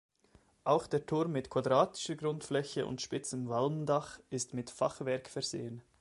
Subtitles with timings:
[0.63, 5.83] Auch der Turm mit quadratischer Grundfläche und spitzem Walmdach ist mit Fachwerk versehen.